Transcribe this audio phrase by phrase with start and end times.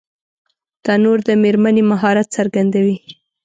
[0.83, 2.97] تنور د مېرمنې مهارت څرګندوي